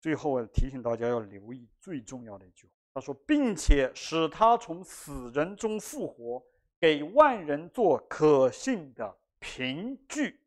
[0.00, 6.42] 最后我提醒大家要留意最重要的一句话，他说，并且使他从死人中复活，
[6.80, 10.40] 给万人做可信的凭据。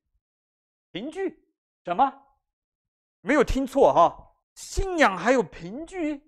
[0.91, 1.45] 凭据
[1.83, 2.11] 什么？
[3.21, 6.21] 没有听错哈，信仰还有凭据，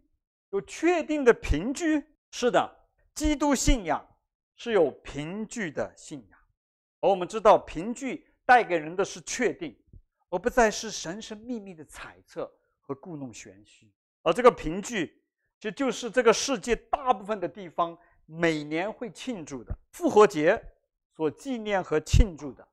[0.51, 2.05] 有确定的凭据。
[2.31, 4.05] 是的，基督信仰。
[4.63, 6.39] 是有凭据的信仰，
[7.01, 9.77] 而我们知道凭据带给人的是确定，
[10.29, 12.49] 而不再是神神秘秘的猜测
[12.79, 13.91] 和故弄玄虚。
[14.21, 15.21] 而这个凭据，
[15.59, 20.57] 其实就是这个世界大部分的地方每年会庆祝的复活节
[21.13, 22.65] 所纪念和庆祝的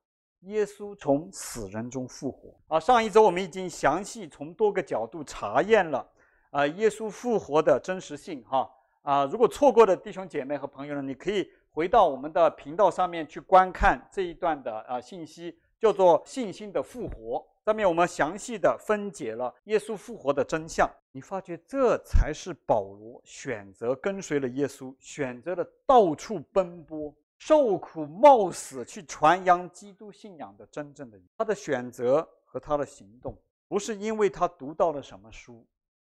[0.42, 2.54] 耶稣从死人中复活。
[2.68, 6.08] 啊，上一周我们已经详细从多个角度查验了
[6.50, 8.44] 啊耶稣复活的真实性。
[8.44, 8.70] 哈
[9.02, 17.46] 啊，如果错过的弟兄姐妹和朋友呢，你可以回到我们的频道上面去观看这一段的啊信息，叫做信心的复活。
[17.64, 31.20] 上面我们详细的分解了耶稣复活的真相，你发觉这才是保罗选择跟随了耶稣，选择了到处奔波、受苦冒死去传扬基督信仰的真正的。
[31.38, 35.64] 他的选择和他的行动，不是因为他读到了什么书，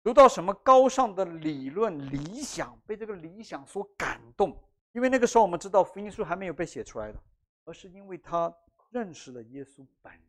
[0.01, 4.55] 读到什么高尚的理论理想，被这个理想所感动。
[4.93, 7.19] 因为那个时候我们知道福音书还没有被写出来的，
[7.65, 8.54] 而是因为他
[8.89, 10.21] 认识了耶稣本人。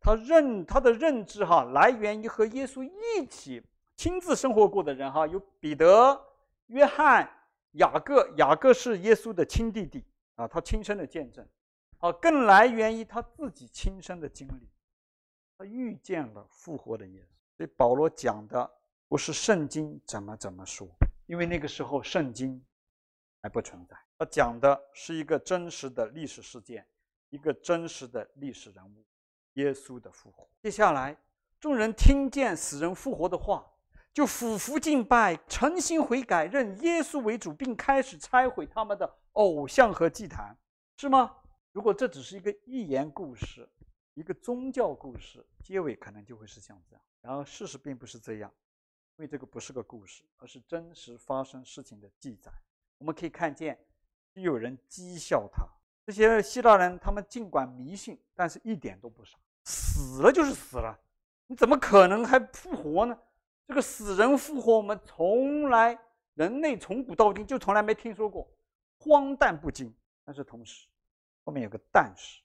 [0.00, 3.62] 他认他的认知哈，来源于和耶稣一起
[3.96, 6.20] 亲自生活过的人哈，有彼得、
[6.66, 7.30] 约翰、
[7.72, 11.46] 雅各，雅各是耶稣的亲弟弟啊，他亲身的见证，
[11.98, 14.68] 啊，更来源于他自己亲身的经历，
[15.56, 17.56] 他遇见了复活的耶稣。
[17.58, 18.68] 所以保罗讲的
[19.06, 20.88] 不是圣经怎么怎么说，
[21.26, 22.60] 因为那个时候圣经
[23.42, 26.86] 还不存在，他讲的是一个真实的历史事件，
[27.28, 29.04] 一个真实的历史人物。
[29.54, 30.48] 耶稣的复活。
[30.62, 31.14] 接下来，
[31.60, 33.70] 众人听见死人复活的话，
[34.14, 40.56] 就俯伏敬拜，诚心悔改，认耶稣为主，并开始拆毁他们的偶像和祭坛，
[40.96, 41.36] 是吗？
[41.72, 43.68] 如果这只是一个寓言故事，
[44.14, 47.04] 一个宗教故事，结尾可能就会是像这样。
[47.20, 48.50] 然而事实并不是这样，
[49.16, 52.50] 因为这个不是个故事，而是真实发生事情的记载。
[53.02, 53.76] 我们可以看见，
[54.34, 55.66] 有人讥笑他。
[56.06, 59.36] 这些希腊人，他们尽管迷信，但是一点都不傻。
[59.64, 60.96] 死了就是死了，
[61.48, 63.18] 你怎么可能还复活呢？
[63.66, 65.98] 这个死人复活，我们从来
[66.34, 68.48] 人类从古到今就从来没听说过，
[69.00, 69.92] 荒诞不经。
[70.24, 70.86] 但是同时，
[71.42, 72.40] 后面有个但是，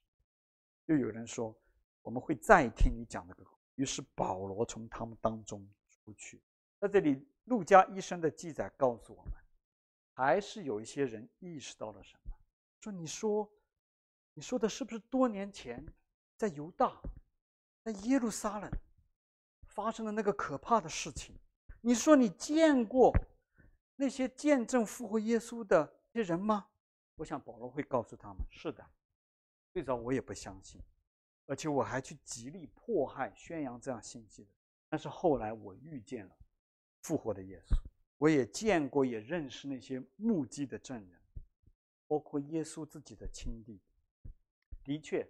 [0.87, 1.55] 又有人说
[2.01, 3.45] 我们会再听你讲这个。
[3.75, 6.41] 于是保罗从他们当中出去。
[6.79, 9.33] 在这里，路加医生的记载告诉我们，
[10.17, 12.35] 还是有一些人意识到了什么。
[12.81, 13.47] 说，你说，
[14.33, 15.85] 你说的是不是多年前
[16.35, 16.99] 在犹大、
[17.83, 18.67] 在耶路撒冷
[19.67, 21.35] 发生的那个可怕的事情？
[21.81, 23.13] 你说你见过
[23.95, 26.67] 那些见证复活耶稣的这些人吗？
[27.17, 28.83] 我想保罗会告诉他们：是的，
[29.71, 30.81] 最早我也不相信，
[31.45, 34.49] 而且我还去极力迫害宣扬这样信息的。
[34.89, 36.35] 但是后来我遇见了
[37.03, 37.75] 复活的耶稣，
[38.17, 41.19] 我也见过，也认识那些目击的证人。
[42.09, 43.81] 包括耶稣自己的亲弟，
[44.81, 45.27] 的确，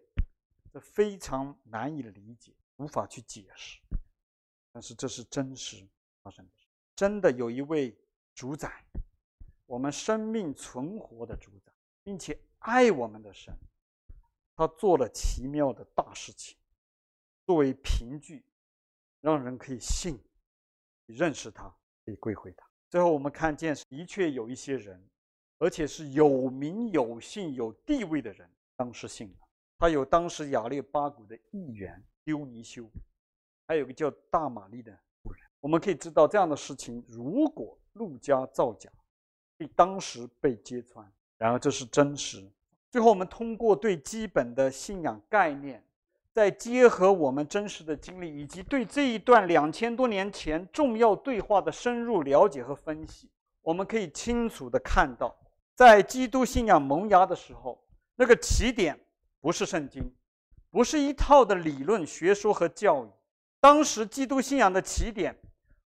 [0.72, 3.82] 这非常难以理解，无法去解释。
[4.72, 5.88] 但是这是真实
[6.22, 7.98] 发生的事，真的有一位
[8.36, 8.86] 主宰，
[9.66, 11.74] 我们生命存活的主宰，
[12.04, 13.52] 并且爱我们的神，
[14.56, 16.60] 他做了奇妙的大事情，
[17.44, 18.46] 作为凭据，
[19.20, 20.24] 让人可以信，
[21.08, 22.67] 认识他，可以归回他。
[22.90, 25.02] 最后我们看见，的确有一些人。
[25.60, 29.48] 而且是有名有姓有地位的人，当时信了。
[29.80, 32.88] 他有当时亚列巴谷的议员丢尼修，
[33.66, 34.96] 还有个叫大玛丽的。
[35.60, 38.88] 我们可以知道这样的事情，如果陆家造假，
[39.58, 41.12] 被当时被揭穿。
[41.40, 42.48] 然而这是真实。
[42.92, 45.84] 最后，我们通过对基本的信仰概念，
[46.38, 53.28] 再结合我们真实的经历，以及对这一段两千多年前重要对话的深入了解和分析，
[53.64, 55.36] 我们可以清楚地看到。
[55.74, 57.84] 在基督信仰萌芽的时候，
[58.16, 58.96] 那个起点
[59.42, 60.14] 不是圣经，
[60.70, 63.10] 不是一套的理论学说和教育。
[63.60, 65.36] 当时基督信仰的起点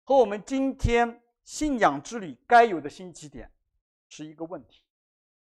[0.03, 3.49] 和我们今天信仰之旅该有的新起点
[4.09, 4.83] 是一个问题。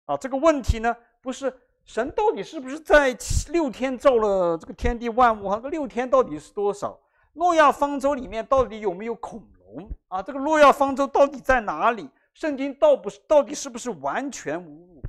[0.06, 3.16] 啊，这个问题呢，不是神到底是不是在
[3.50, 5.48] 六天造了这个天地万物？
[5.48, 6.98] 哈，这六天到底是多少？
[7.34, 9.88] 诺亚方舟里面到底有没有恐龙？
[10.08, 12.08] 啊，这个诺亚方舟到底在哪里？
[12.32, 15.02] 圣经到不是到底是不是完全无误？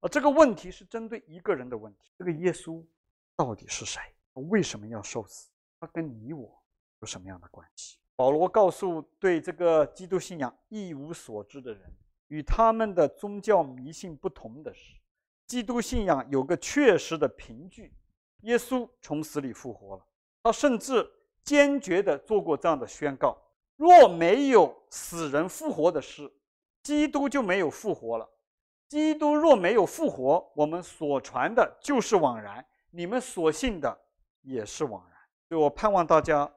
[0.00, 2.10] 啊这个问题是针对一个人的问题。
[2.18, 2.84] 这个耶稣
[3.36, 4.00] 到底是谁？
[4.34, 5.50] 为什么要受死？
[5.80, 6.60] 他跟你我
[7.00, 7.96] 有什么样的关系？
[8.16, 11.82] 保罗告诉对这个基督信仰一无所知的人，
[12.28, 14.94] 与他们的宗教迷信不同的是，
[15.48, 17.92] 基督信仰有个确实的凭据：
[18.42, 20.04] 耶稣从死里复活了。
[20.42, 21.10] 他甚至
[21.42, 23.36] 坚决地做过这样的宣告：
[23.76, 26.30] 若没有死人复活的事，
[26.82, 28.28] 基督就没有复活了。
[28.88, 33.98] 基督若没有复活，我们所传的就是枉然，你们所信的
[34.42, 35.18] 也是枉然。
[35.48, 36.50] 所以我盼望大家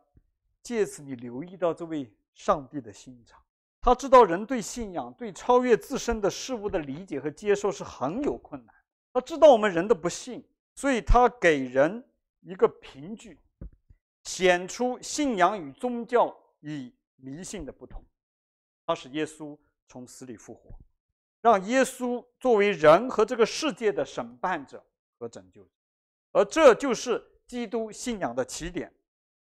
[0.62, 3.42] 借此你留意到这位上帝的心肠，
[3.80, 8.76] 他知道人对信仰、对超越自身的事物的理解和接受是很有困难。
[9.14, 10.43] 他知道我们人的不幸，
[10.76, 12.03] 所以他给人
[12.41, 13.38] 一个凭据，
[14.24, 18.03] 显出信仰与宗教与迷信的不同。
[18.86, 19.57] 他使耶稣
[19.88, 20.78] 从死里复活，
[21.41, 24.84] 让耶稣作为人和这个世界的审判者
[25.20, 25.70] 和拯救者，
[26.32, 28.93] 而这就是基督信仰的起点，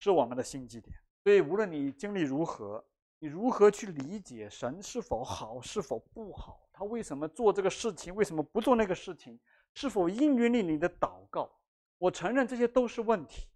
[0.01, 0.97] 是我们的新基点。
[1.23, 2.85] 所以，无论你经历如何，
[3.21, 9.39] 你如何去理解神是否好，是否不好，他为什么做这个事情，为什么不做那个事情，
[9.75, 11.51] 是否应允了你的祷告，
[11.99, 13.47] 我承认这些都是问题，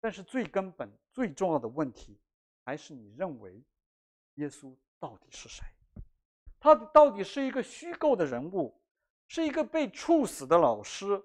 [0.00, 2.18] 但是最根本、最重要的问题，
[2.64, 3.62] 还是你认为
[4.34, 5.64] 耶稣到底是谁？
[6.58, 8.80] 他到底是一个虚构的人物，
[9.28, 11.22] 是一个被处死的老师，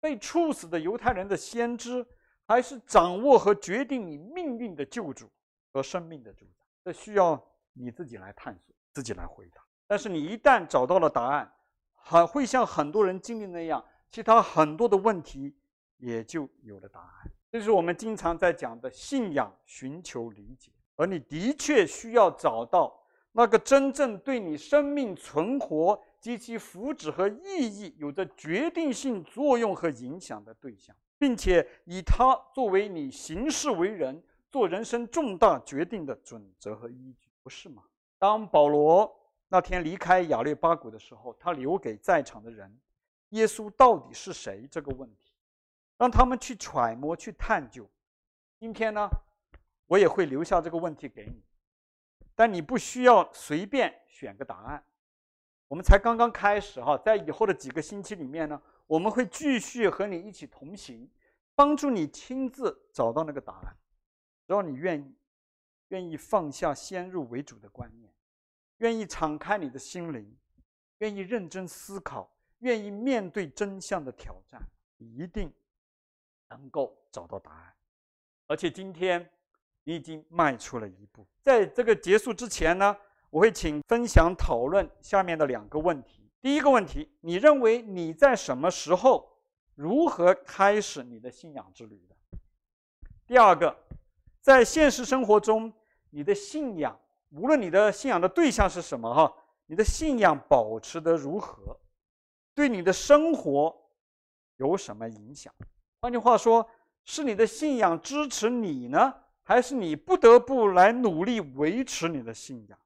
[0.00, 2.06] 被处死的犹太人的先知？
[2.46, 5.30] 还是掌握和决定你命运的救主
[5.70, 7.38] 和生命的主宰，这需要
[7.74, 9.67] 你自己来探索，自己来回答。
[9.88, 11.52] 但是你一旦找到了答案，
[11.94, 15.52] 很会像很多人经历那样，其他很多的问题
[15.96, 17.32] 也就有了答案。
[17.50, 20.70] 这是我们经常在讲的信仰，寻求理解。
[20.94, 22.96] 而你的确需要找到
[23.32, 30.94] 那个真正对你生命存活及其福祉和意义有着决定性作用和影响的对象。
[31.20, 34.22] 并且以他作为你行事为人、
[34.52, 37.82] 做人生重大决定的准则和依据，不是吗？
[38.20, 39.12] 当保罗
[39.48, 42.78] 那天离开亚略巴谷的时候，他留给在场的人
[43.30, 45.32] ：“耶稣到底是谁？”这个问题，
[45.96, 47.88] 让他们去揣摩、去探究。
[48.58, 49.08] 今天呢，
[49.86, 51.42] 我也会留下这个问题给你，
[52.34, 54.84] 但你不需要随便选个答案。
[55.66, 58.60] 我们才刚刚开始哈，在以后的几个星期里面呢。
[58.88, 61.10] 我们会继续和你一起同行，
[61.54, 63.76] 帮助你亲自找到那个答案。
[64.46, 65.14] 只要你愿意，
[65.88, 68.07] 愿意放下先入为主的观念，
[68.78, 70.36] 愿意敞开你的心灵，
[70.98, 74.60] 愿意认真思考，愿意面对真相的挑战，
[74.96, 75.52] 你一定
[76.50, 77.74] 能够找到答案。
[78.46, 79.30] 而且今天
[79.84, 81.26] 你已经迈出了一步。
[81.42, 82.96] 在这个结束之前呢，
[83.30, 86.30] 我会请分享讨论下面的两个问题。
[86.40, 89.28] 第一个问题，你认为你在什么时候、
[89.74, 92.16] 如何开始你的信仰之旅的？
[93.26, 93.76] 第二个，
[94.40, 95.72] 在现实生活中，
[96.10, 96.98] 你的信仰，
[97.30, 99.32] 无论你的信仰的对象是什么，哈，
[99.66, 101.78] 你的信仰保持得如何，
[102.54, 103.74] 对你的生活
[104.56, 105.52] 有什么影响？
[106.00, 106.68] 换句话说，
[107.04, 112.78] 是你的信仰支持你呢，还是你不得不来努力维持你的信仰？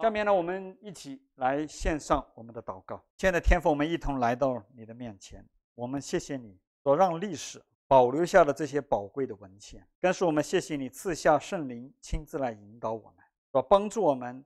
[0.00, 3.02] 下面呢，我们一起来献上我们的祷告。
[3.16, 13.23] 亲爱的天父，我们一同来到你的面前，我们谢谢你所让历史保留下的这些宝贵的文献，更是我们谢谢你赐下圣灵亲自来引导我们，
[13.54, 14.44] 所帮助我们，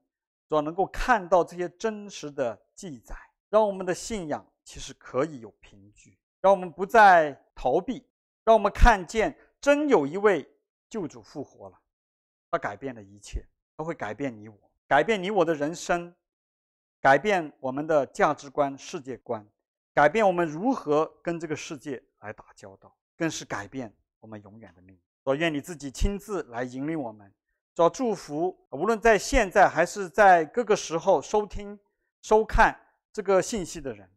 [0.50, 3.16] 所能够看到这些真实的记载，
[3.48, 8.06] 让我们的信仰其实可以有凭据，让我们不再逃避，
[8.44, 10.46] 让我们看见真有一位
[10.90, 11.80] 救主复活了，
[12.50, 13.42] 他改变了一切，
[13.78, 14.58] 他会改变你我。
[14.86, 16.14] 改变你我的人生，
[17.00, 19.48] 改变我们的价值观、世界观，
[19.94, 23.90] 改变我们如何跟这个世界来打交道，更是改变
[24.20, 25.00] 我们永远的命运。
[25.22, 27.32] 我愿你自己亲自来引领我们，
[27.78, 31.78] 找祝福，无论在现在还是在各个时候收听、
[32.20, 32.76] 收看
[33.12, 34.10] 这个信息的人，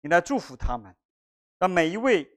[0.00, 0.92] 你来祝福他们，
[1.60, 2.28] 让每一位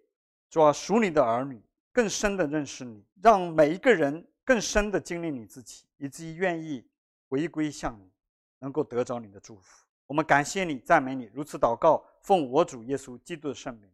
[0.52, 1.60] 做属你的儿女
[1.92, 6.88] 更深的认识你，让每一个人更深的经历你自己，以至于愿意。
[7.28, 8.12] 回归向你，
[8.60, 9.84] 能够得着你的祝福。
[10.06, 11.28] 我们感谢你，赞美你。
[11.34, 13.90] 如此祷告，奉我主耶稣基督的圣名。